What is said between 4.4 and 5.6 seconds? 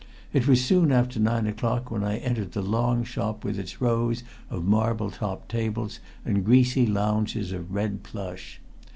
of marble topped